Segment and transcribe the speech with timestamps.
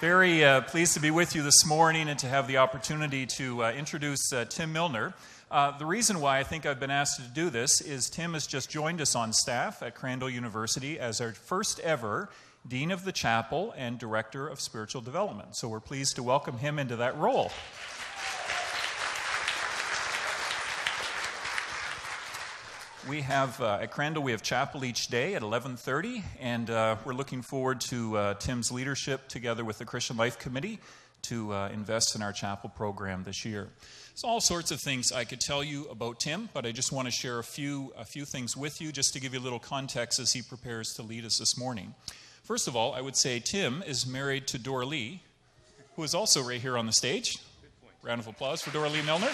[0.00, 3.64] Very uh, pleased to be with you this morning and to have the opportunity to
[3.64, 5.12] uh, introduce uh, Tim Milner.
[5.50, 8.46] Uh, the reason why I think I've been asked to do this is Tim has
[8.46, 12.28] just joined us on staff at Crandall University as our first ever
[12.68, 15.56] Dean of the Chapel and Director of Spiritual Development.
[15.56, 17.50] So we're pleased to welcome him into that role.
[23.08, 27.14] We have uh, at Crandall we have chapel each day at 11:30, and uh, we're
[27.14, 30.78] looking forward to uh, Tim's leadership together with the Christian Life Committee
[31.22, 33.68] to uh, invest in our chapel program this year.
[34.08, 37.06] There's all sorts of things I could tell you about Tim, but I just want
[37.06, 39.58] to share a few a few things with you just to give you a little
[39.58, 41.94] context as he prepares to lead us this morning.
[42.44, 45.20] First of all, I would say Tim is married to Dorilee,
[45.96, 47.38] who is also right here on the stage.
[48.02, 49.32] Round of applause for Dorilee Milner.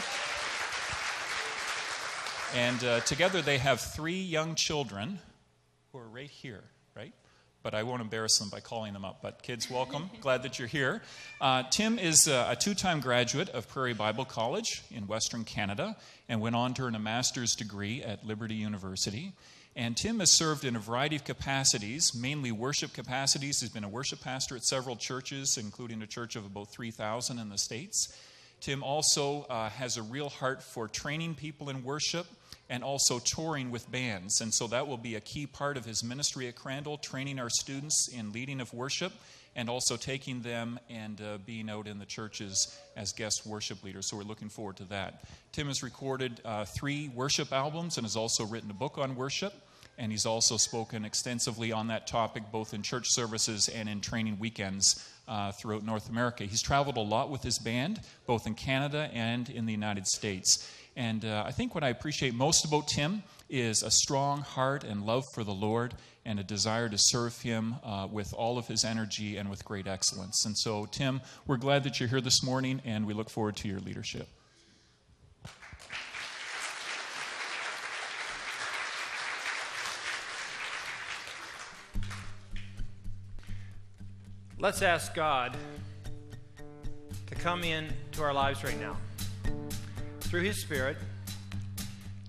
[2.55, 5.19] And uh, together they have three young children
[5.91, 6.63] who are right here,
[6.97, 7.13] right?
[7.65, 9.19] But I won't embarrass them by calling them up.
[9.23, 10.09] But kids, welcome.
[10.21, 11.03] Glad that you're here.
[11.41, 15.97] Uh, Tim is uh, a two time graduate of Prairie Bible College in Western Canada
[16.29, 19.33] and went on to earn a master's degree at Liberty University.
[19.75, 23.61] And Tim has served in a variety of capacities, mainly worship capacities.
[23.63, 27.49] He's been a worship pastor at several churches, including a church of about 3,000 in
[27.49, 28.17] the States.
[28.61, 32.27] Tim also uh, has a real heart for training people in worship
[32.69, 34.41] and also touring with bands.
[34.41, 37.51] And so that will be a key part of his ministry at Crandall, training our
[37.51, 39.13] students in leading of worship
[39.57, 44.09] and also taking them and uh, being out in the churches as guest worship leaders.
[44.09, 45.25] So we're looking forward to that.
[45.53, 49.55] Tim has recorded uh, three worship albums and has also written a book on worship.
[49.97, 54.41] And he's also spoken extensively on that topic, both in church services and in training
[54.41, 56.45] weekends uh, throughout North America.
[56.45, 60.69] He's traveled a lot with his band, both in Canada and in the United States.
[60.97, 65.05] And uh, I think what I appreciate most about Tim is a strong heart and
[65.05, 68.85] love for the Lord and a desire to serve Him uh, with all of His
[68.85, 70.45] energy and with great excellence.
[70.47, 73.69] And so, Tim, we're glad that you're here this morning and we look forward to
[73.69, 74.29] your leadership.
[84.57, 85.57] Let's ask God
[87.27, 88.97] to come in to our lives right now
[90.35, 90.97] through His Spirit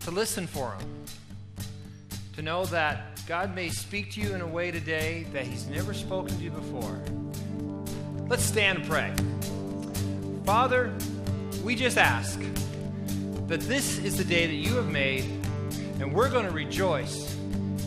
[0.02, 1.06] to listen for Him,
[2.36, 5.92] to know that God may speak to you in a way today that He's never
[5.92, 7.02] spoken to you before.
[8.28, 9.12] Let's stand and pray.
[10.46, 10.94] Father,
[11.64, 12.40] we just ask
[13.48, 15.24] that this is the day that you have made,
[16.00, 17.34] and we're going to rejoice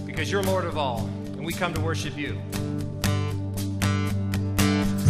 [0.04, 2.36] because you're Lord of all, and we come to worship you.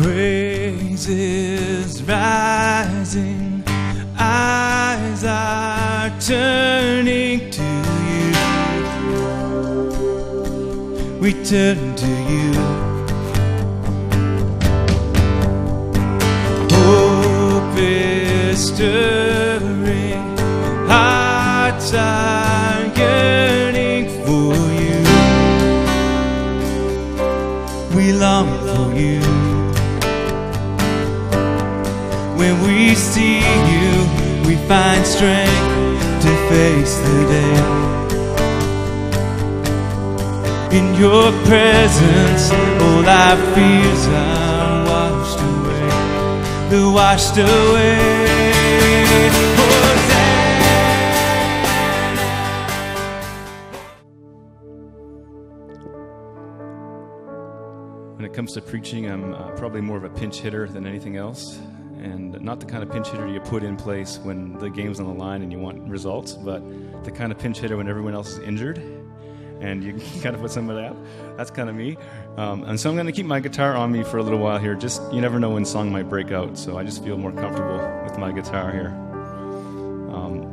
[0.02, 3.57] Praises rising
[4.18, 7.62] eyes are turning to
[8.08, 8.32] you.
[11.20, 12.52] We turn to you.
[16.70, 20.36] Hope is stirring,
[20.88, 25.00] hearts are yearning for you.
[27.96, 29.27] We long for you.
[34.68, 37.56] Find strength to face the day.
[40.76, 45.88] In your presence, all our fears are washed away.
[46.68, 48.28] They're washed away.
[58.16, 61.16] When it comes to preaching, I'm uh, probably more of a pinch hitter than anything
[61.16, 61.58] else.
[61.98, 65.06] And not the kind of pinch hitter you put in place when the game's on
[65.06, 66.62] the line and you want results, but
[67.04, 68.78] the kind of pinch hitter when everyone else is injured
[69.60, 69.92] and you
[70.22, 70.96] kind of put somebody out.
[71.36, 71.96] That's kind of me.
[72.36, 74.58] Um, and so I'm going to keep my guitar on me for a little while
[74.58, 74.74] here.
[74.74, 77.78] Just you never know when song might break out, so I just feel more comfortable
[78.04, 78.88] with my guitar here.
[80.14, 80.44] Um,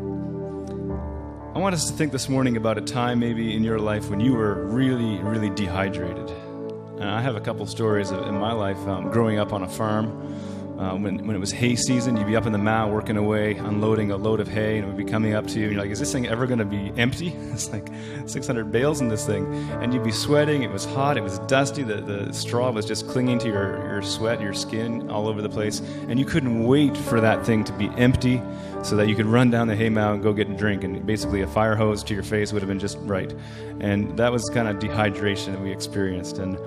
[1.56, 4.20] I want us to think this morning about a time maybe in your life when
[4.20, 6.30] you were really, really dehydrated.
[7.00, 10.36] And I have a couple stories in my life um, growing up on a farm.
[10.78, 13.56] Uh, when, when it was hay season, you'd be up in the mow working away,
[13.56, 15.66] unloading a load of hay, and it would be coming up to you.
[15.66, 17.34] And you're like, is this thing ever going to be empty?
[17.56, 17.88] It's like
[18.26, 19.46] 600 bales in this thing.
[19.82, 20.64] And you'd be sweating.
[20.64, 21.16] It was hot.
[21.16, 21.84] It was dusty.
[21.84, 25.48] The, the straw was just clinging to your, your sweat, your skin all over the
[25.48, 25.80] place.
[26.10, 28.42] And you couldn't wait for that thing to be empty
[28.84, 30.84] so that you could run down the hay mow and go get a drink.
[30.84, 33.34] And basically, a fire hose to your face would have been just right.
[33.80, 36.38] And that was kind of dehydration that we experienced.
[36.38, 36.58] And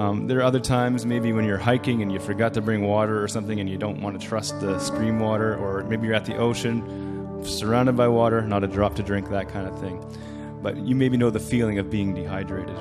[0.00, 3.22] um, there are other times, maybe when you're hiking and you forgot to bring water
[3.22, 6.24] or something and you don't want to trust the stream water, or maybe you're at
[6.24, 10.02] the ocean, surrounded by water, not a drop to drink, that kind of thing.
[10.62, 12.76] But you maybe know the feeling of being dehydrated.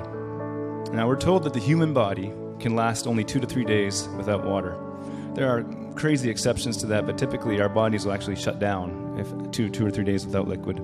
[0.93, 4.45] Now, we're told that the human body can last only two to three days without
[4.45, 4.77] water.
[5.33, 5.63] There are
[5.95, 9.85] crazy exceptions to that, but typically our bodies will actually shut down if two, two
[9.85, 10.79] or three days without liquid.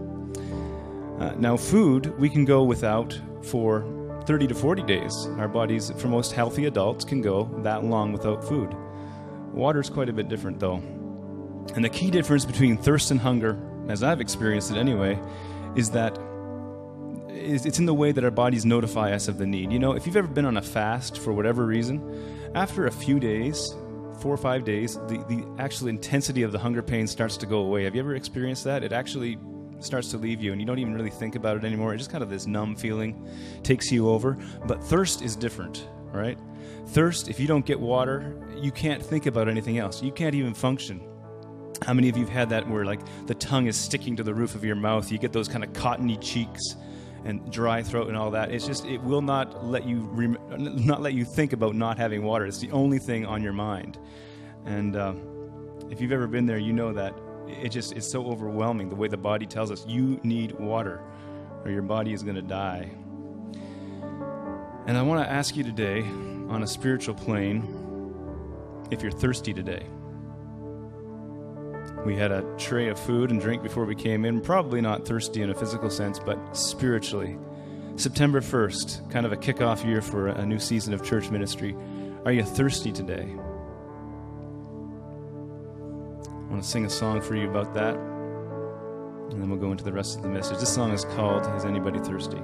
[1.17, 3.85] Uh, now, food we can go without for
[4.25, 5.27] 30 to 40 days.
[5.37, 8.75] Our bodies, for most healthy adults, can go that long without food.
[9.53, 10.81] Water is quite a bit different, though.
[11.75, 13.57] And the key difference between thirst and hunger,
[13.87, 15.19] as I've experienced it anyway,
[15.75, 16.17] is that
[17.29, 19.71] it's in the way that our bodies notify us of the need.
[19.71, 23.19] You know, if you've ever been on a fast for whatever reason, after a few
[23.19, 23.75] days,
[24.19, 27.59] four or five days, the, the actual intensity of the hunger pain starts to go
[27.59, 27.83] away.
[27.83, 28.83] Have you ever experienced that?
[28.83, 29.37] It actually
[29.85, 31.93] starts to leave you and you don't even really think about it anymore.
[31.93, 33.27] It's just kind of this numb feeling
[33.63, 34.37] takes you over.
[34.65, 36.37] But thirst is different, right?
[36.87, 40.01] Thirst, if you don't get water, you can't think about anything else.
[40.01, 41.01] You can't even function.
[41.81, 44.33] How many of you have had that where like the tongue is sticking to the
[44.33, 45.11] roof of your mouth?
[45.11, 46.61] You get those kind of cottony cheeks
[47.25, 48.51] and dry throat and all that.
[48.51, 50.37] It's just it will not let you rem-
[50.85, 52.45] not let you think about not having water.
[52.45, 53.97] It's the only thing on your mind.
[54.65, 55.13] And uh,
[55.89, 57.13] if you've ever been there, you know that
[57.47, 61.01] it just it's so overwhelming the way the body tells us you need water
[61.63, 62.89] or your body is going to die.
[64.87, 67.63] And I want to ask you today on a spiritual plane
[68.91, 69.85] if you're thirsty today.
[72.05, 75.41] We had a tray of food and drink before we came in, probably not thirsty
[75.41, 77.37] in a physical sense, but spiritually.
[77.95, 81.75] September 1st, kind of a kickoff year for a new season of church ministry.
[82.25, 83.27] Are you thirsty today?
[86.55, 87.95] Want to sing a song for you about that,
[89.29, 90.57] and then we'll go into the rest of the message.
[90.57, 92.37] This song is called Is Anybody Thirsty?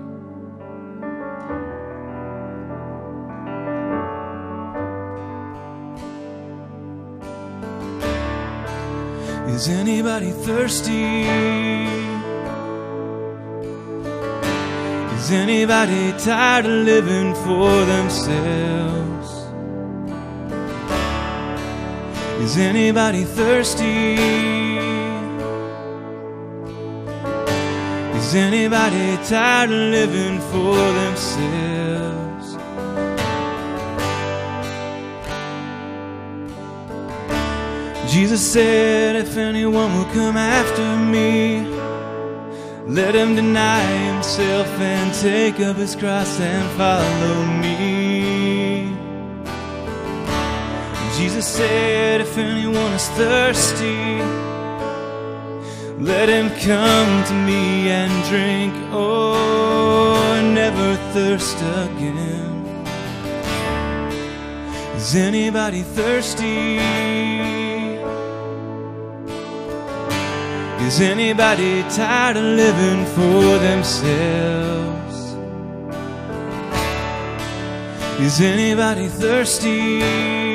[9.50, 11.22] Is anybody thirsty?
[15.16, 19.21] Is anybody tired of living for themselves?
[22.42, 24.16] Is anybody thirsty?
[28.18, 32.58] Is anybody tired of living for themselves?
[38.12, 41.62] Jesus said, If anyone will come after me,
[42.88, 48.01] let him deny himself and take up his cross and follow me.
[51.22, 54.18] Jesus said, If anyone is thirsty,
[56.00, 62.66] let him come to me and drink, oh, or never thirst again.
[64.96, 66.78] Is anybody thirsty?
[70.88, 75.18] Is anybody tired of living for themselves?
[78.20, 80.51] Is anybody thirsty?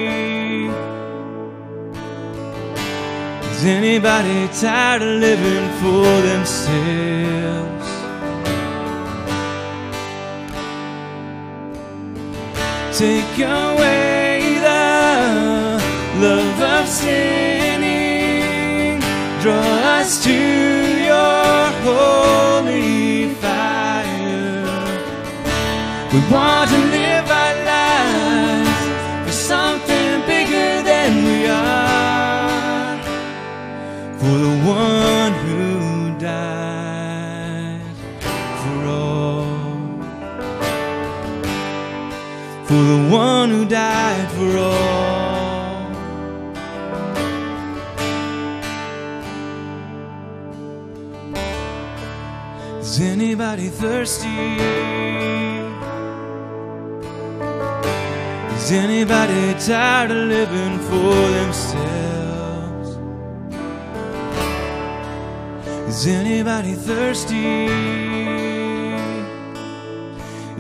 [3.57, 7.89] Is anybody tired of living for themselves?
[12.99, 15.81] Take away the
[16.21, 17.41] love of sinning,
[19.41, 20.37] draw us to
[21.11, 24.69] your holy fire.
[26.13, 26.96] We want to
[34.27, 37.81] For the one who died
[38.61, 39.47] for all.
[42.65, 45.87] For the one who died for all.
[52.81, 54.59] Is anybody thirsty?
[58.57, 61.86] Is anybody tired of living for themselves?
[65.97, 67.65] Is anybody thirsty?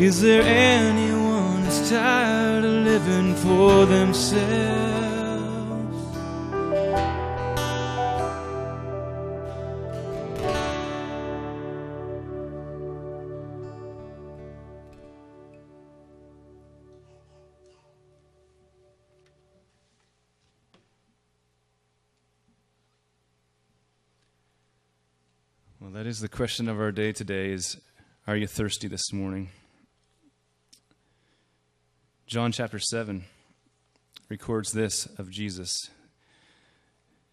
[0.02, 4.85] Is there anyone who's tired of living for themselves?
[25.96, 27.80] That is the question of our day today is
[28.26, 29.48] are you thirsty this morning?
[32.26, 33.24] John chapter 7
[34.28, 35.74] records this of Jesus.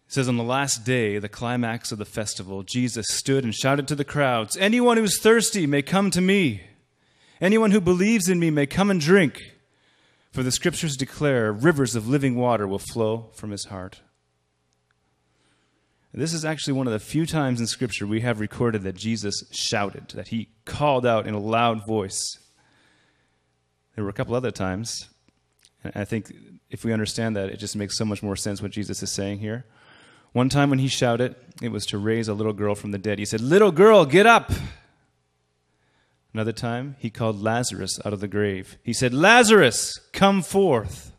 [0.06, 3.86] It says, On the last day, the climax of the festival, Jesus stood and shouted
[3.88, 6.62] to the crowds, Anyone who's thirsty may come to me.
[7.42, 9.42] Anyone who believes in me may come and drink.
[10.32, 14.00] For the scriptures declare rivers of living water will flow from his heart.
[16.16, 19.42] This is actually one of the few times in Scripture we have recorded that Jesus
[19.50, 22.38] shouted, that he called out in a loud voice.
[23.96, 25.08] There were a couple other times.
[25.82, 26.32] And I think
[26.70, 29.40] if we understand that, it just makes so much more sense what Jesus is saying
[29.40, 29.64] here.
[30.32, 33.18] One time when he shouted, it was to raise a little girl from the dead.
[33.18, 34.52] He said, Little girl, get up!
[36.32, 38.76] Another time, he called Lazarus out of the grave.
[38.84, 41.12] He said, Lazarus, come forth.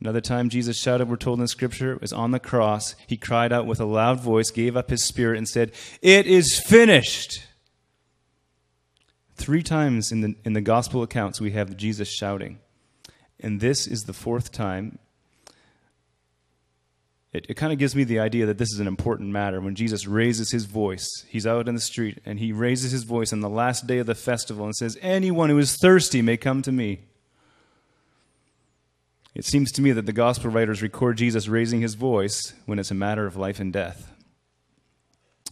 [0.00, 2.94] Another time, Jesus shouted, we're told in Scripture, was on the cross.
[3.06, 6.58] He cried out with a loud voice, gave up his spirit, and said, It is
[6.58, 7.42] finished.
[9.36, 12.58] Three times in the, in the gospel accounts, we have Jesus shouting.
[13.40, 14.98] And this is the fourth time
[17.32, 19.60] it, it kind of gives me the idea that this is an important matter.
[19.60, 23.32] When Jesus raises his voice, he's out in the street and he raises his voice
[23.32, 26.60] on the last day of the festival and says, Anyone who is thirsty may come
[26.62, 27.00] to me.
[29.34, 32.90] It seems to me that the gospel writers record Jesus raising his voice when it's
[32.90, 34.12] a matter of life and death.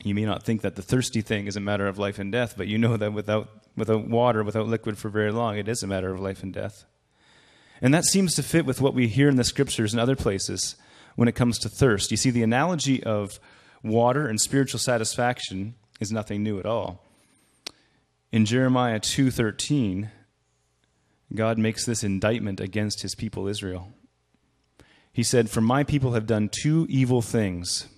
[0.04, 2.54] You may not think that the thirsty thing is a matter of life and death,
[2.56, 5.86] but you know that without, without water, without liquid for very long, it is a
[5.86, 6.84] matter of life and death.
[7.80, 10.76] And that seems to fit with what we hear in the scriptures and other places
[11.16, 12.10] when it comes to thirst.
[12.10, 13.38] You see, the analogy of
[13.82, 17.04] water and spiritual satisfaction is nothing new at all.
[18.30, 20.10] In Jeremiah 2:13,
[21.34, 23.92] God makes this indictment against his people Israel.
[25.12, 27.88] He said, "For my people have done two evil things.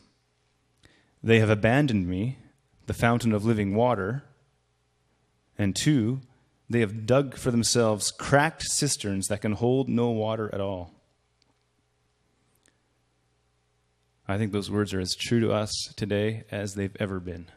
[1.22, 2.38] They have abandoned me,
[2.86, 4.24] the fountain of living water,
[5.58, 6.22] and two,
[6.68, 10.94] they have dug for themselves cracked cisterns that can hold no water at all."
[14.26, 17.50] I think those words are as true to us today as they've ever been.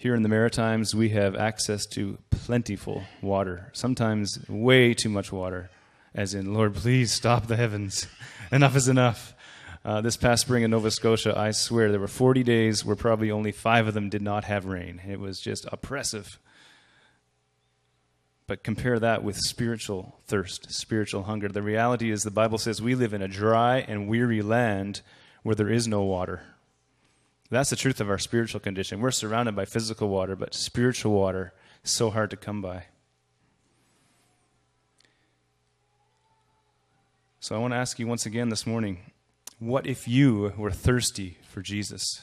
[0.00, 5.68] Here in the Maritimes, we have access to plentiful water, sometimes way too much water,
[6.14, 8.06] as in, Lord, please stop the heavens.
[8.50, 9.34] enough is enough.
[9.84, 13.30] Uh, this past spring in Nova Scotia, I swear there were 40 days where probably
[13.30, 15.02] only five of them did not have rain.
[15.06, 16.38] It was just oppressive.
[18.46, 21.48] But compare that with spiritual thirst, spiritual hunger.
[21.48, 25.02] The reality is, the Bible says we live in a dry and weary land
[25.42, 26.40] where there is no water.
[27.50, 29.00] That's the truth of our spiritual condition.
[29.00, 31.52] We're surrounded by physical water, but spiritual water
[31.84, 32.84] is so hard to come by.
[37.40, 39.12] So I want to ask you once again this morning
[39.58, 42.22] what if you were thirsty for Jesus?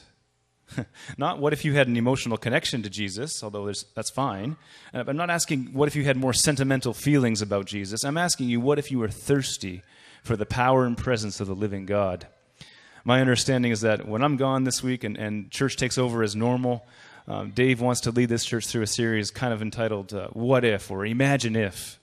[1.18, 4.56] not what if you had an emotional connection to Jesus, although that's fine.
[4.94, 8.04] Uh, I'm not asking what if you had more sentimental feelings about Jesus.
[8.04, 9.82] I'm asking you what if you were thirsty
[10.22, 12.26] for the power and presence of the living God.
[13.04, 16.34] My understanding is that when I'm gone this week and, and church takes over as
[16.36, 16.86] normal,
[17.26, 20.64] um, Dave wants to lead this church through a series kind of entitled uh, What
[20.64, 21.98] If or Imagine If.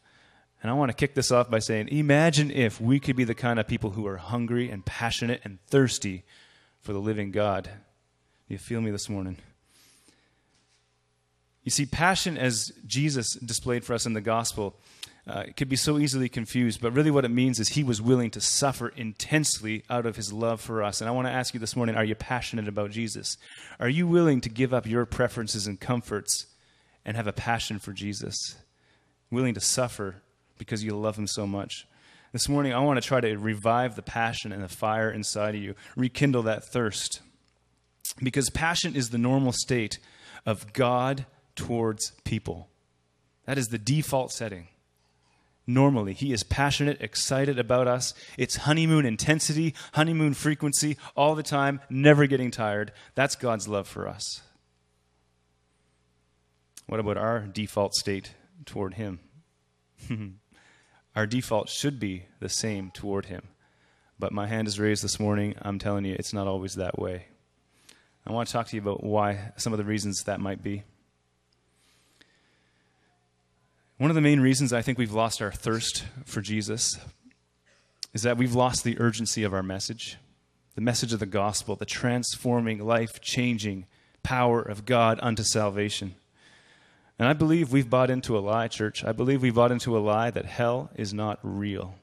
[0.61, 3.35] And I want to kick this off by saying, Imagine if we could be the
[3.35, 6.23] kind of people who are hungry and passionate and thirsty
[6.81, 7.69] for the living God.
[8.47, 9.37] You feel me this morning?
[11.63, 14.75] You see, passion, as Jesus displayed for us in the gospel,
[15.27, 18.29] uh, could be so easily confused, but really what it means is he was willing
[18.29, 21.01] to suffer intensely out of his love for us.
[21.01, 23.37] And I want to ask you this morning are you passionate about Jesus?
[23.79, 26.45] Are you willing to give up your preferences and comforts
[27.03, 28.55] and have a passion for Jesus?
[29.31, 30.21] Willing to suffer
[30.59, 31.87] because you love him so much?
[32.31, 35.61] This morning, I want to try to revive the passion and the fire inside of
[35.61, 37.21] you, rekindle that thirst.
[38.21, 39.99] Because passion is the normal state
[40.45, 42.67] of God towards people.
[43.45, 44.67] That is the default setting.
[45.67, 48.13] Normally, He is passionate, excited about us.
[48.37, 52.91] It's honeymoon intensity, honeymoon frequency, all the time, never getting tired.
[53.15, 54.41] That's God's love for us.
[56.87, 58.33] What about our default state
[58.65, 59.19] toward Him?
[61.15, 63.43] our default should be the same toward Him.
[64.19, 65.55] But my hand is raised this morning.
[65.61, 67.25] I'm telling you, it's not always that way.
[68.25, 70.83] I want to talk to you about why, some of the reasons that might be.
[73.97, 76.99] One of the main reasons I think we've lost our thirst for Jesus
[78.13, 80.17] is that we've lost the urgency of our message,
[80.75, 83.85] the message of the gospel, the transforming, life changing
[84.21, 86.15] power of God unto salvation.
[87.17, 89.05] And I believe we've bought into a lie, church.
[89.05, 91.95] I believe we've bought into a lie that hell is not real,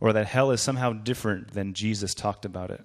[0.00, 2.82] or that hell is somehow different than Jesus talked about it.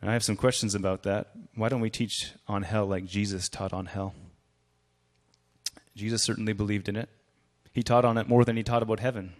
[0.00, 1.32] And I have some questions about that.
[1.54, 4.14] Why don't we teach on hell like Jesus taught on hell?
[5.98, 7.08] Jesus certainly believed in it.
[7.72, 9.34] He taught on it more than he taught about heaven.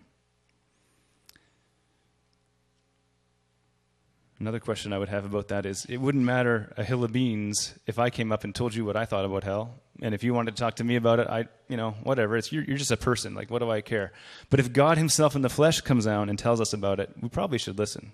[4.41, 7.75] Another question I would have about that is it wouldn't matter a hill of beans
[7.87, 9.75] if I came up and told you what I thought about hell.
[10.01, 12.37] And if you wanted to talk to me about it, I, you know, whatever.
[12.37, 13.35] It's, you're, you're just a person.
[13.35, 14.13] Like, what do I care?
[14.51, 17.29] But if God Himself in the flesh comes down and tells us about it, we
[17.29, 18.13] probably should listen.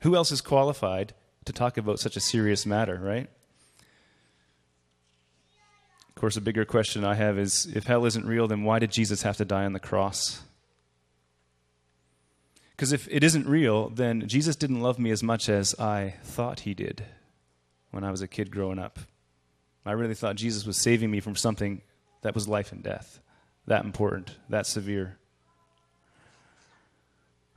[0.00, 3.28] Who else is qualified to talk about such a serious matter, right?
[6.18, 8.90] Of course, a bigger question I have is if hell isn't real, then why did
[8.90, 10.42] Jesus have to die on the cross?
[12.72, 16.58] Because if it isn't real, then Jesus didn't love me as much as I thought
[16.58, 17.04] he did
[17.92, 18.98] when I was a kid growing up.
[19.86, 21.82] I really thought Jesus was saving me from something
[22.22, 23.20] that was life and death,
[23.68, 25.18] that important, that severe.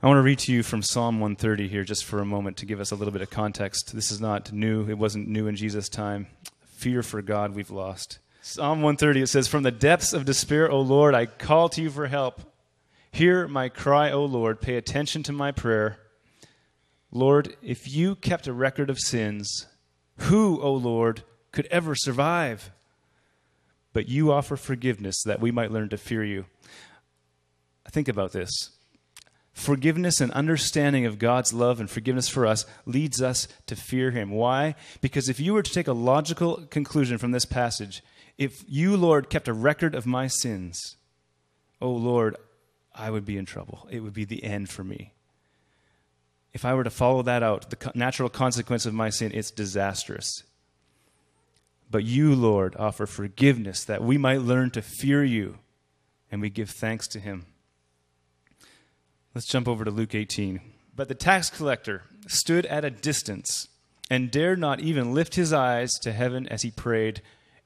[0.00, 2.66] I want to read to you from Psalm 130 here just for a moment to
[2.66, 3.92] give us a little bit of context.
[3.92, 6.28] This is not new, it wasn't new in Jesus' time.
[6.76, 8.20] Fear for God we've lost.
[8.44, 11.90] Psalm 130, it says, From the depths of despair, O Lord, I call to you
[11.90, 12.40] for help.
[13.12, 14.60] Hear my cry, O Lord.
[14.60, 16.00] Pay attention to my prayer.
[17.12, 19.68] Lord, if you kept a record of sins,
[20.16, 21.22] who, O Lord,
[21.52, 22.72] could ever survive?
[23.92, 26.46] But you offer forgiveness that we might learn to fear you.
[27.92, 28.50] Think about this.
[29.52, 34.30] Forgiveness and understanding of God's love and forgiveness for us leads us to fear Him.
[34.30, 34.74] Why?
[35.00, 38.02] Because if you were to take a logical conclusion from this passage,
[38.38, 40.96] if you, Lord, kept a record of my sins,
[41.80, 42.36] oh Lord,
[42.94, 43.86] I would be in trouble.
[43.90, 45.12] It would be the end for me.
[46.52, 50.42] If I were to follow that out, the natural consequence of my sin, it's disastrous.
[51.90, 55.58] But you, Lord, offer forgiveness that we might learn to fear you,
[56.30, 57.46] and we give thanks to him.
[59.34, 60.60] Let's jump over to Luke 18.
[60.94, 63.68] But the tax collector stood at a distance
[64.10, 67.22] and dared not even lift his eyes to heaven as he prayed.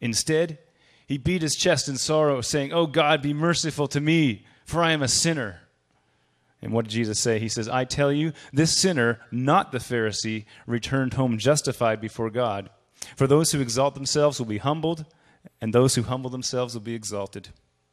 [0.07, 0.59] Instead,
[1.07, 4.93] he beat his chest in sorrow, saying, Oh God, be merciful to me for I
[4.93, 5.61] am a sinner.
[6.61, 7.39] And what did Jesus say?
[7.39, 12.69] He says, I tell you, this sinner, not the Pharisee, returned home justified before God.
[13.15, 15.07] For those who exalt themselves will be humbled,
[15.61, 17.51] and those who humble themselves will be exalted.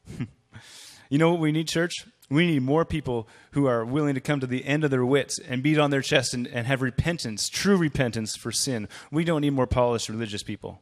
[1.10, 2.06] you know what we need, church?
[2.30, 5.38] We need more people who are willing to come to the end of their wits
[5.38, 8.88] and beat on their chest and, and have repentance, true repentance for sin.
[9.12, 10.82] We don't need more polished religious people.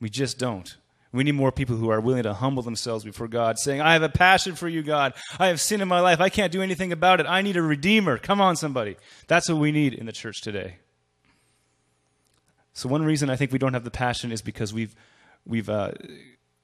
[0.00, 0.76] We just don't.
[1.12, 4.02] We need more people who are willing to humble themselves before God, saying, I have
[4.02, 5.14] a passion for you, God.
[5.38, 6.20] I have sin in my life.
[6.20, 7.26] I can't do anything about it.
[7.26, 8.18] I need a redeemer.
[8.18, 8.96] Come on, somebody.
[9.26, 10.76] That's what we need in the church today.
[12.74, 14.94] So, one reason I think we don't have the passion is because we've,
[15.46, 15.92] we've uh,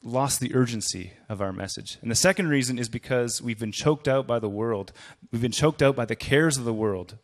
[0.03, 1.99] lost the urgency of our message.
[2.03, 4.93] And the second reason is because we've been choked out by the world,
[5.33, 7.17] we've been choked out by the cares of the world.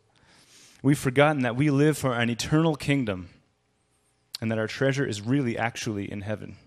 [0.81, 3.29] We've forgotten that we live for an eternal kingdom
[4.41, 6.57] and that our treasure is really actually in heaven.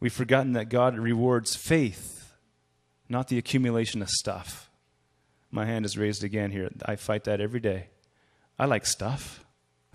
[0.00, 2.34] We've forgotten that God rewards faith,
[3.08, 4.70] not the accumulation of stuff.
[5.50, 6.70] My hand is raised again here.
[6.86, 7.88] I fight that every day.
[8.58, 9.44] I like stuff.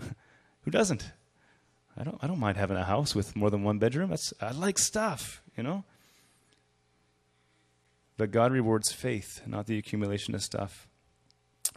[0.62, 1.10] Who doesn't?
[1.98, 4.10] I don't, I don't mind having a house with more than one bedroom.
[4.10, 5.84] That's, I like stuff, you know?
[8.16, 10.88] But God rewards faith, not the accumulation of stuff.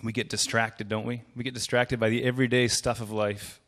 [0.04, 1.24] We get distracted, don't we?
[1.36, 3.62] We get distracted by the everyday stuff of life.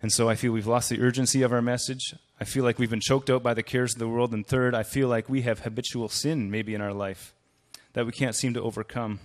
[0.00, 2.14] And so I feel we've lost the urgency of our message.
[2.40, 4.32] I feel like we've been choked out by the cares of the world.
[4.32, 7.34] And third, I feel like we have habitual sin maybe in our life
[7.94, 9.18] that we can't seem to overcome.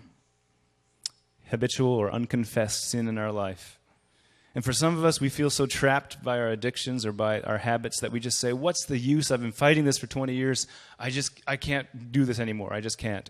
[1.50, 3.80] Habitual or unconfessed sin in our life.
[4.56, 7.58] And for some of us, we feel so trapped by our addictions or by our
[7.58, 9.32] habits that we just say, What's the use?
[9.32, 10.68] I've been fighting this for 20 years.
[11.00, 12.74] I just, I can't do this anymore.
[12.74, 13.30] I just can't.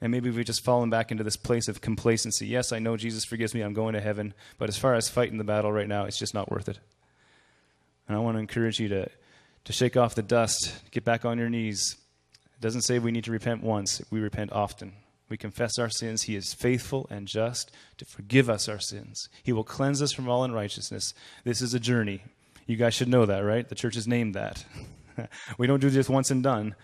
[0.00, 2.46] And maybe we've just fallen back into this place of complacency.
[2.46, 3.60] Yes, I know Jesus forgives me.
[3.60, 4.32] I'm going to heaven.
[4.58, 6.78] But as far as fighting the battle right now, it's just not worth it.
[8.08, 9.08] And I want to encourage you to,
[9.64, 11.96] to shake off the dust, get back on your knees.
[12.54, 14.94] It doesn't say we need to repent once, we repent often.
[15.28, 16.22] We confess our sins.
[16.22, 19.28] He is faithful and just to forgive us our sins.
[19.44, 21.14] He will cleanse us from all unrighteousness.
[21.44, 22.24] This is a journey.
[22.66, 23.68] You guys should know that, right?
[23.68, 24.64] The church has named that.
[25.58, 26.74] we don't do this once and done.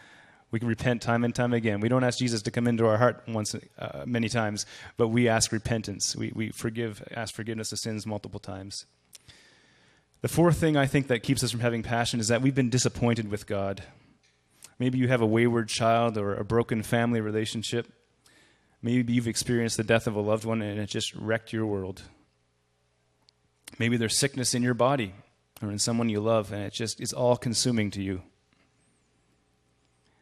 [0.51, 1.81] We can repent time and time again.
[1.81, 4.65] We don't ask Jesus to come into our heart once, uh, many times,
[4.97, 6.15] but we ask repentance.
[6.15, 8.87] We, we forgive, ask forgiveness of sins multiple times.
[10.23, 12.71] The fourth thing I think that keeps us from having passion is that we've been
[12.71, 13.83] disappointed with God.
[14.79, 17.93] Maybe you have a wayward child or a broken family relationship.
[18.83, 22.03] Maybe you've experienced the death of a loved one and it just wrecked your world.
[23.79, 25.15] Maybe there's sickness in your body
[25.63, 28.23] or in someone you love and it just is all consuming to you.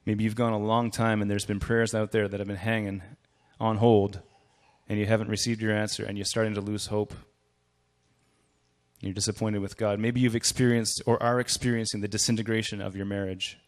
[0.07, 2.57] Maybe you've gone a long time and there's been prayers out there that have been
[2.57, 3.03] hanging
[3.59, 4.21] on hold
[4.89, 7.15] and you haven't received your answer and you're starting to lose hope.
[9.01, 9.99] You're disappointed with God.
[9.99, 13.59] Maybe you've experienced or are experiencing the disintegration of your marriage.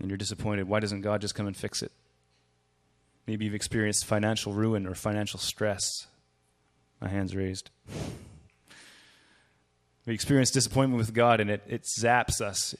[0.00, 0.68] And you're disappointed.
[0.68, 1.92] Why doesn't God just come and fix it?
[3.26, 6.06] Maybe you've experienced financial ruin or financial stress.
[7.00, 7.70] My hand's raised.
[10.04, 12.74] We experience disappointment with God and it, it zaps us.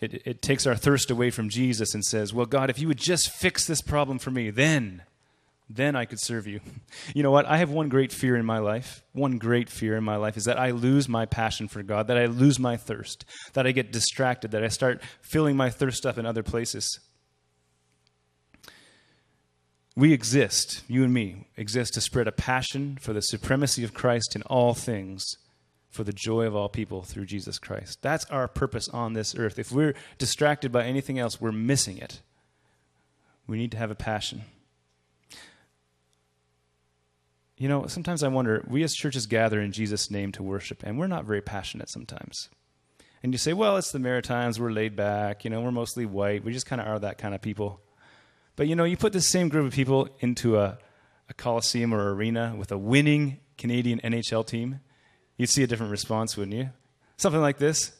[0.00, 2.98] It, it takes our thirst away from Jesus and says, Well, God, if you would
[2.98, 5.02] just fix this problem for me, then,
[5.68, 6.60] then I could serve you.
[7.14, 7.46] You know what?
[7.46, 9.02] I have one great fear in my life.
[9.12, 12.16] One great fear in my life is that I lose my passion for God, that
[12.16, 16.18] I lose my thirst, that I get distracted, that I start filling my thirst up
[16.18, 16.98] in other places.
[19.96, 24.34] We exist, you and me, exist to spread a passion for the supremacy of Christ
[24.34, 25.36] in all things
[25.94, 28.02] for the joy of all people through Jesus Christ.
[28.02, 29.60] That's our purpose on this earth.
[29.60, 32.20] If we're distracted by anything else, we're missing it.
[33.46, 34.42] We need to have a passion.
[37.56, 40.98] You know, sometimes I wonder, we as churches gather in Jesus' name to worship, and
[40.98, 42.48] we're not very passionate sometimes.
[43.22, 46.42] And you say, well, it's the Maritimes, we're laid back, you know, we're mostly white,
[46.42, 47.80] we just kind of are that kind of people.
[48.56, 50.78] But you know, you put this same group of people into a,
[51.28, 54.80] a coliseum or arena with a winning Canadian NHL team,
[55.36, 56.70] you'd see a different response, wouldn't you?
[57.16, 57.92] Something like this.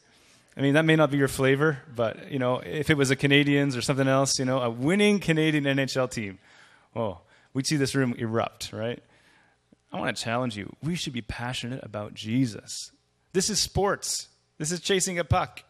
[0.57, 3.16] I mean, that may not be your flavor, but you know, if it was a
[3.16, 6.38] Canadiens or something else, you know, a winning Canadian NHL team,
[6.94, 7.18] oh,
[7.53, 9.03] we'd see this room erupt, right?
[9.92, 10.75] I want to challenge you.
[10.83, 12.92] We should be passionate about Jesus.
[13.33, 14.29] This is sports.
[14.59, 15.62] This is chasing a puck.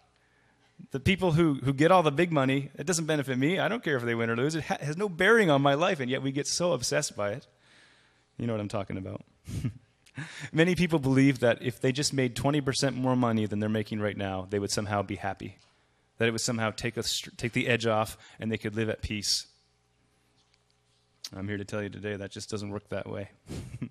[0.90, 3.58] The people who, who get all the big money, it doesn't benefit me.
[3.58, 4.54] I don't care if they win or lose.
[4.54, 7.30] It ha- has no bearing on my life, and yet we get so obsessed by
[7.30, 7.46] it.
[8.38, 9.22] You know what I'm talking about.
[10.52, 14.16] Many people believe that if they just made 20% more money than they're making right
[14.16, 15.58] now, they would somehow be happy.
[16.18, 17.02] That it would somehow take, a,
[17.36, 19.46] take the edge off and they could live at peace.
[21.34, 23.30] I'm here to tell you today that just doesn't work that way.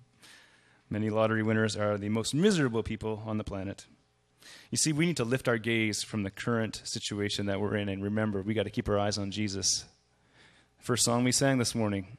[0.90, 3.86] Many lottery winners are the most miserable people on the planet.
[4.70, 7.88] You see, we need to lift our gaze from the current situation that we're in
[7.88, 9.84] and remember we got to keep our eyes on Jesus.
[10.78, 12.18] First song we sang this morning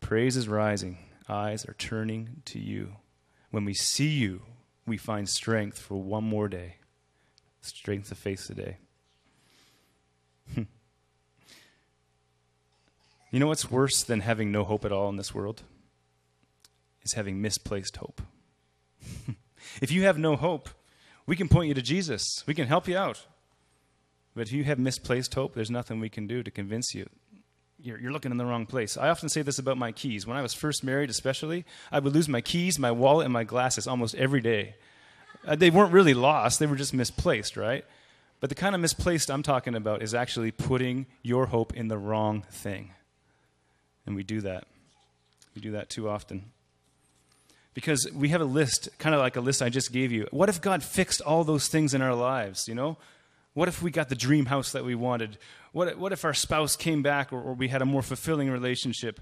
[0.00, 0.98] Praise is rising,
[1.28, 2.96] eyes are turning to you.
[3.54, 4.42] When we see you,
[4.84, 6.78] we find strength for one more day,
[7.60, 8.78] strength to face the day.
[10.56, 10.66] you
[13.38, 15.62] know what's worse than having no hope at all in this world?
[17.04, 18.22] Is having misplaced hope.
[19.80, 20.68] if you have no hope,
[21.24, 22.42] we can point you to Jesus.
[22.48, 23.24] We can help you out.
[24.34, 27.08] But if you have misplaced hope, there's nothing we can do to convince you
[27.84, 28.96] you're, you're looking in the wrong place.
[28.96, 30.26] I often say this about my keys.
[30.26, 33.44] When I was first married, especially, I would lose my keys, my wallet, and my
[33.44, 34.74] glasses almost every day.
[35.46, 37.84] Uh, they weren't really lost, they were just misplaced, right?
[38.40, 41.98] But the kind of misplaced I'm talking about is actually putting your hope in the
[41.98, 42.92] wrong thing.
[44.06, 44.64] And we do that.
[45.54, 46.50] We do that too often.
[47.74, 50.26] Because we have a list, kind of like a list I just gave you.
[50.30, 52.96] What if God fixed all those things in our lives, you know?
[53.52, 55.38] What if we got the dream house that we wanted?
[55.74, 59.18] What, what if our spouse came back or, or we had a more fulfilling relationship?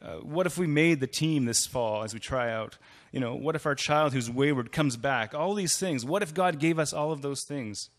[0.00, 2.78] Uh, what if we made the team this fall as we try out?
[3.12, 5.34] You know, what if our child who's wayward comes back?
[5.34, 6.02] All these things.
[6.02, 7.90] What if God gave us all of those things?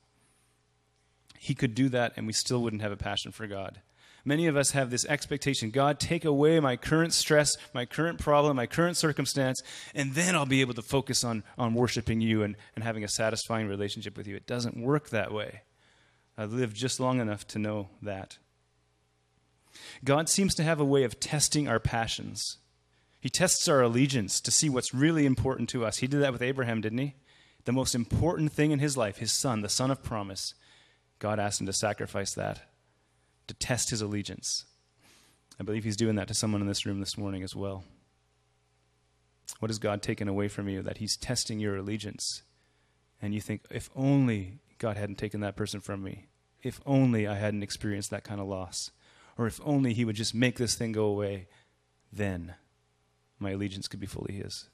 [1.37, 3.81] He could do that and we still wouldn't have a passion for God.
[4.25, 8.57] Many of us have this expectation God, take away my current stress, my current problem,
[8.57, 9.61] my current circumstance,
[9.93, 13.07] and then I'll be able to focus on, on worshiping you and, and having a
[13.07, 14.35] satisfying relationship with you.
[14.35, 15.61] It doesn't work that way.
[16.41, 18.37] I've lived just long enough to know that.
[20.03, 22.57] God seems to have a way of testing our passions.
[23.19, 25.97] He tests our allegiance to see what's really important to us.
[25.97, 27.15] He did that with Abraham, didn't he?
[27.65, 30.55] The most important thing in his life, his son, the son of promise,
[31.19, 32.61] God asked him to sacrifice that,
[33.45, 34.65] to test his allegiance.
[35.59, 37.83] I believe he's doing that to someone in this room this morning as well.
[39.59, 42.41] What has God taken away from you that he's testing your allegiance?
[43.21, 46.25] And you think, if only God hadn't taken that person from me.
[46.63, 48.91] If only I hadn't experienced that kind of loss.
[49.37, 51.47] Or if only He would just make this thing go away,
[52.11, 52.55] then
[53.39, 54.69] my allegiance could be fully His.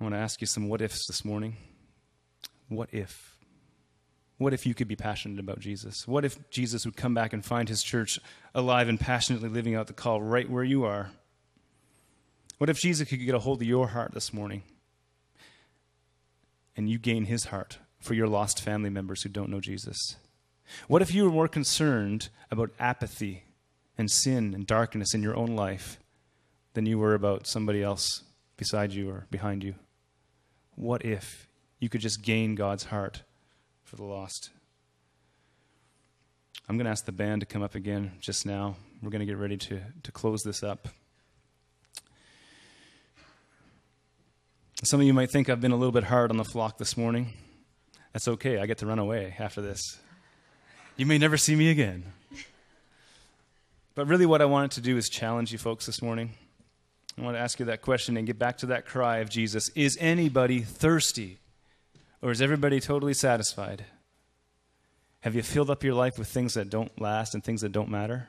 [0.00, 1.56] I want to ask you some what ifs this morning.
[2.68, 3.38] What if?
[4.38, 6.08] What if you could be passionate about Jesus?
[6.08, 8.18] What if Jesus would come back and find his church
[8.54, 11.12] alive and passionately living out the call right where you are?
[12.58, 14.62] What if Jesus could get a hold of your heart this morning
[16.76, 20.16] and you gain his heart for your lost family members who don't know Jesus?
[20.88, 23.44] What if you were more concerned about apathy
[23.96, 25.98] and sin and darkness in your own life
[26.74, 28.22] than you were about somebody else
[28.56, 29.74] beside you or behind you?
[30.74, 33.22] What if you could just gain God's heart
[33.82, 34.50] for the lost?
[36.68, 38.76] I'm going to ask the band to come up again just now.
[39.02, 40.88] We're going to get ready to, to close this up.
[44.82, 46.96] Some of you might think I've been a little bit hard on the flock this
[46.96, 47.32] morning.
[48.12, 48.58] That's okay.
[48.58, 49.98] I get to run away after this.
[50.96, 52.04] You may never see me again.
[53.94, 56.32] But really, what I wanted to do is challenge you folks this morning.
[57.16, 59.68] I want to ask you that question and get back to that cry of Jesus
[59.70, 61.38] Is anybody thirsty?
[62.20, 63.84] Or is everybody totally satisfied?
[65.20, 67.88] Have you filled up your life with things that don't last and things that don't
[67.88, 68.28] matter?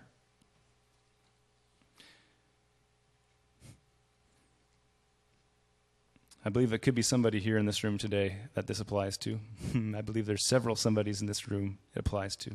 [6.48, 9.40] I believe it could be somebody here in this room today that this applies to.
[9.98, 12.52] I believe there's several somebodies in this room it applies to.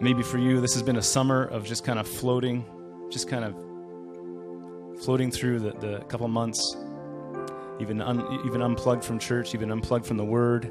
[0.00, 2.64] Maybe for you, this has been a summer of just kind of floating,
[3.12, 6.76] just kind of floating through the, the couple months,
[7.78, 10.64] even, un, even unplugged from church, even unplugged from the Word.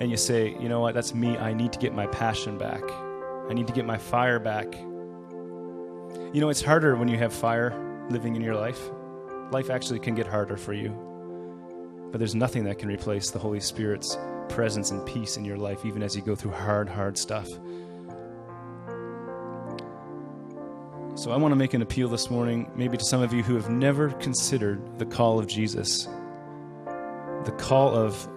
[0.00, 1.36] And you say, you know what, that's me.
[1.38, 2.82] I need to get my passion back.
[3.50, 4.72] I need to get my fire back.
[4.74, 8.80] You know, it's harder when you have fire living in your life.
[9.50, 10.90] Life actually can get harder for you.
[12.10, 14.16] But there's nothing that can replace the Holy Spirit's
[14.48, 17.48] presence and peace in your life, even as you go through hard, hard stuff.
[21.16, 23.54] So I want to make an appeal this morning, maybe to some of you who
[23.54, 26.06] have never considered the call of Jesus.
[27.44, 28.28] The call of,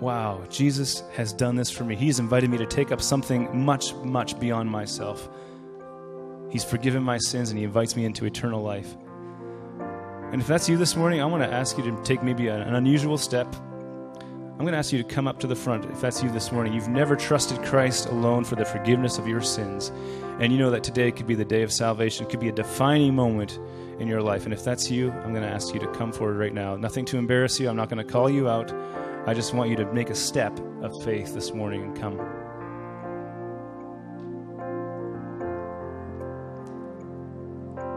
[0.00, 1.96] wow, Jesus has done this for me.
[1.96, 5.28] He's invited me to take up something much, much beyond myself.
[6.56, 8.96] He's forgiven my sins and He invites me into eternal life.
[10.32, 12.74] And if that's you this morning, I want to ask you to take maybe an
[12.74, 13.54] unusual step.
[13.54, 16.52] I'm going to ask you to come up to the front if that's you this
[16.52, 16.72] morning.
[16.72, 19.92] You've never trusted Christ alone for the forgiveness of your sins.
[20.40, 22.52] And you know that today could be the day of salvation, it could be a
[22.52, 23.60] defining moment
[24.00, 24.44] in your life.
[24.44, 26.74] And if that's you, I'm going to ask you to come forward right now.
[26.74, 27.68] Nothing to embarrass you.
[27.68, 28.72] I'm not going to call you out.
[29.26, 32.45] I just want you to make a step of faith this morning and come.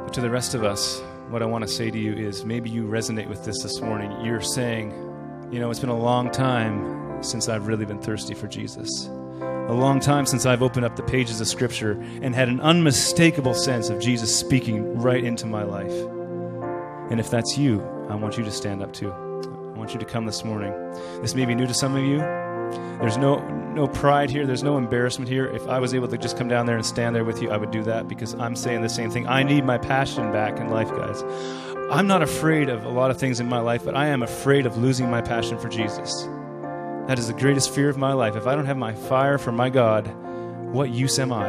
[0.09, 2.67] But to the rest of us, what I want to say to you is maybe
[2.67, 4.25] you resonate with this this morning.
[4.25, 4.89] You're saying,
[5.51, 9.05] you know, it's been a long time since I've really been thirsty for Jesus.
[9.05, 11.91] A long time since I've opened up the pages of Scripture
[12.23, 15.93] and had an unmistakable sense of Jesus speaking right into my life.
[17.11, 19.11] And if that's you, I want you to stand up too.
[19.11, 20.71] I want you to come this morning.
[21.21, 22.48] This may be new to some of you.
[22.99, 23.39] There's no
[23.73, 24.45] no pride here.
[24.45, 25.45] There's no embarrassment here.
[25.47, 27.57] If I was able to just come down there and stand there with you, I
[27.57, 29.27] would do that because I'm saying the same thing.
[29.27, 31.23] I need my passion back in life, guys.
[31.91, 34.65] I'm not afraid of a lot of things in my life, but I am afraid
[34.65, 36.23] of losing my passion for Jesus.
[37.07, 38.35] That is the greatest fear of my life.
[38.35, 40.07] If I don't have my fire for my God,
[40.71, 41.47] what use am I?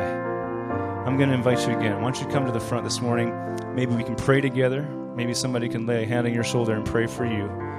[1.04, 1.96] I'm going to invite you again.
[1.96, 3.34] Why don't you come to the front this morning.
[3.74, 4.82] Maybe we can pray together.
[5.14, 7.69] Maybe somebody can lay a hand on your shoulder and pray for you.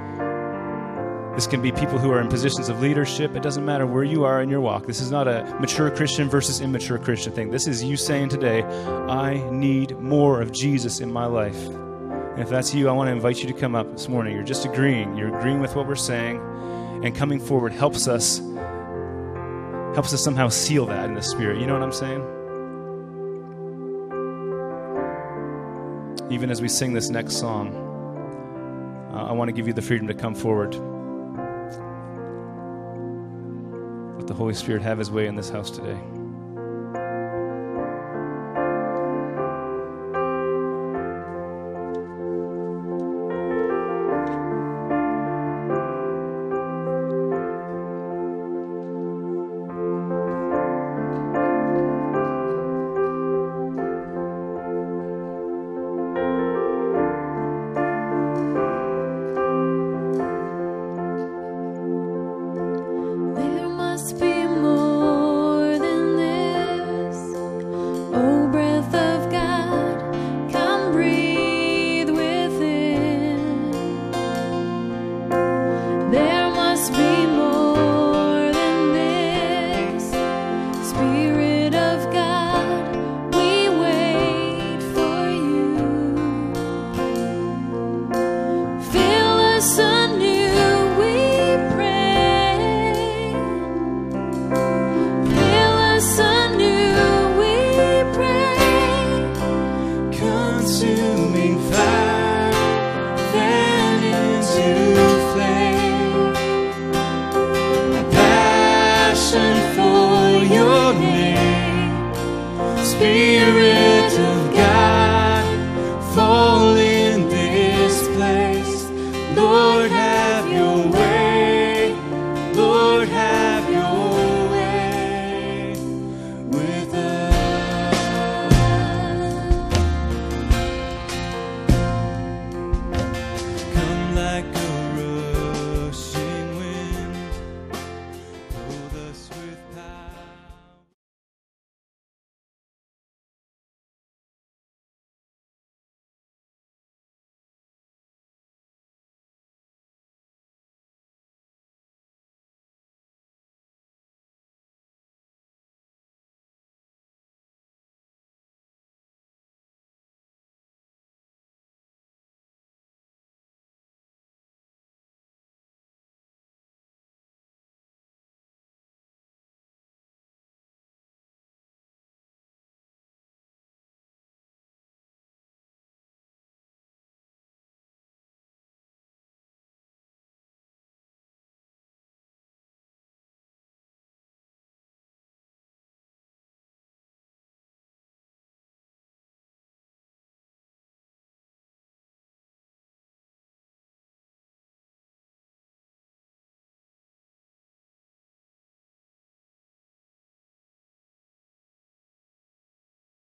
[1.36, 3.38] This can be people who are in positions of leadership.
[3.38, 4.86] It doesn't matter where you are in your walk.
[4.86, 7.52] This is not a mature Christian versus immature Christian thing.
[7.52, 11.58] This is you saying today, I need more of Jesus in my life.
[11.66, 14.36] And if that's you, I want to invite you to come up this morning.
[14.36, 15.16] You're just agreeing.
[15.16, 16.38] You're agreeing with what we're saying,
[17.02, 18.40] and coming forward helps us
[19.94, 21.60] helps us somehow seal that in the spirit.
[21.60, 22.22] You know what I'm saying?
[26.30, 27.74] Even as we sing this next song,
[29.14, 30.76] uh, I want to give you the freedom to come forward.
[34.42, 36.00] Holy Spirit have his way in this house today.